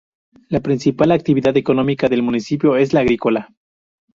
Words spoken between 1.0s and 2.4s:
actividad económica del